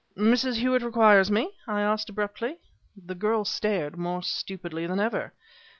[0.17, 0.55] "Mrs.
[0.55, 2.57] Hewett requires me?" I asked abruptly.
[2.97, 5.31] The girl stared more stupidly than ever.